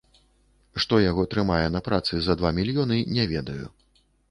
[0.85, 3.63] Што яго трымае на працы за два мільёны, не ведаю.